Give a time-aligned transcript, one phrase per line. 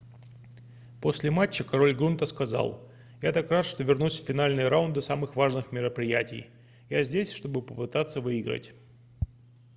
[0.99, 2.81] после матча король грунта сказал
[3.21, 6.49] я так рад что вернусь в финальные раунды самых важных мероприятий
[6.89, 8.73] я здесь чтобы попытаться выиграть